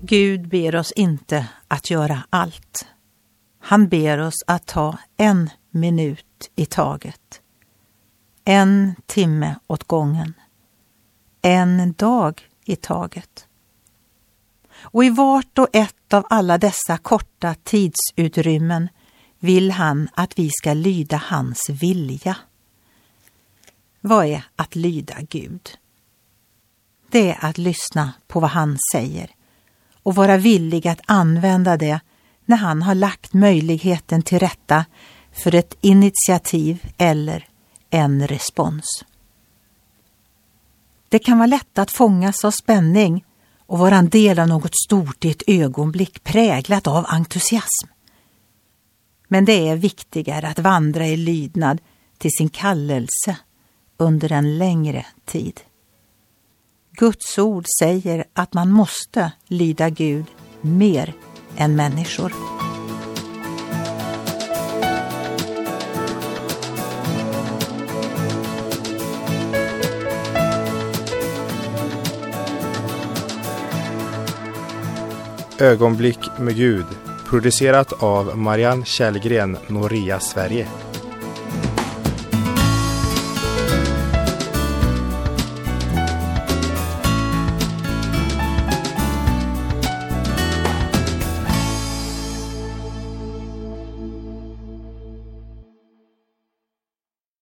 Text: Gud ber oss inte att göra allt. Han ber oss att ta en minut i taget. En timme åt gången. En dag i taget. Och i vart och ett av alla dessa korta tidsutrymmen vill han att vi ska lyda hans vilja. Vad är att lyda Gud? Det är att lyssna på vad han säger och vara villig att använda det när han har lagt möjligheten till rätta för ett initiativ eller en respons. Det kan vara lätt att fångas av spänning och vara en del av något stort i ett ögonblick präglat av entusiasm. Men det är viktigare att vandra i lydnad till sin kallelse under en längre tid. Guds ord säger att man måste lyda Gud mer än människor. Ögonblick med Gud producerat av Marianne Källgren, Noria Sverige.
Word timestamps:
Gud 0.00 0.48
ber 0.48 0.76
oss 0.76 0.92
inte 0.92 1.48
att 1.68 1.90
göra 1.90 2.22
allt. 2.30 2.86
Han 3.58 3.88
ber 3.88 4.18
oss 4.18 4.34
att 4.46 4.66
ta 4.66 4.98
en 5.16 5.50
minut 5.70 6.50
i 6.56 6.66
taget. 6.66 7.40
En 8.44 8.94
timme 9.06 9.56
åt 9.66 9.84
gången. 9.84 10.34
En 11.42 11.92
dag 11.92 12.48
i 12.64 12.76
taget. 12.76 13.46
Och 14.78 15.04
i 15.04 15.10
vart 15.10 15.58
och 15.58 15.68
ett 15.72 16.12
av 16.12 16.26
alla 16.30 16.58
dessa 16.58 16.98
korta 16.98 17.54
tidsutrymmen 17.54 18.88
vill 19.38 19.70
han 19.70 20.08
att 20.14 20.38
vi 20.38 20.50
ska 20.50 20.74
lyda 20.74 21.16
hans 21.16 21.70
vilja. 21.70 22.36
Vad 24.00 24.26
är 24.26 24.44
att 24.56 24.74
lyda 24.74 25.14
Gud? 25.20 25.78
Det 27.10 27.30
är 27.30 27.44
att 27.44 27.58
lyssna 27.58 28.12
på 28.26 28.40
vad 28.40 28.50
han 28.50 28.78
säger 28.92 29.35
och 30.06 30.14
vara 30.14 30.36
villig 30.36 30.88
att 30.88 31.00
använda 31.06 31.76
det 31.76 32.00
när 32.44 32.56
han 32.56 32.82
har 32.82 32.94
lagt 32.94 33.34
möjligheten 33.34 34.22
till 34.22 34.38
rätta 34.38 34.84
för 35.32 35.54
ett 35.54 35.74
initiativ 35.80 36.92
eller 36.96 37.48
en 37.90 38.26
respons. 38.28 39.04
Det 41.08 41.18
kan 41.18 41.38
vara 41.38 41.46
lätt 41.46 41.78
att 41.78 41.90
fångas 41.90 42.44
av 42.44 42.50
spänning 42.50 43.24
och 43.66 43.78
vara 43.78 43.96
en 43.96 44.08
del 44.08 44.38
av 44.38 44.48
något 44.48 44.76
stort 44.84 45.24
i 45.24 45.30
ett 45.30 45.42
ögonblick 45.46 46.24
präglat 46.24 46.86
av 46.86 47.04
entusiasm. 47.08 47.88
Men 49.28 49.44
det 49.44 49.68
är 49.68 49.76
viktigare 49.76 50.48
att 50.48 50.58
vandra 50.58 51.06
i 51.06 51.16
lydnad 51.16 51.80
till 52.18 52.32
sin 52.38 52.48
kallelse 52.48 53.36
under 53.96 54.32
en 54.32 54.58
längre 54.58 55.06
tid. 55.24 55.60
Guds 56.98 57.38
ord 57.38 57.64
säger 57.80 58.24
att 58.34 58.54
man 58.54 58.70
måste 58.70 59.32
lyda 59.46 59.90
Gud 59.90 60.24
mer 60.60 61.14
än 61.56 61.76
människor. 61.76 62.32
Ögonblick 75.58 76.18
med 76.38 76.56
Gud 76.56 76.86
producerat 77.26 78.02
av 78.02 78.38
Marianne 78.38 78.84
Källgren, 78.84 79.56
Noria 79.68 80.20
Sverige. 80.20 80.68